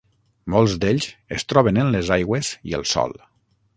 [0.53, 3.15] Molts d'ells es troben en les aigües i el sòl.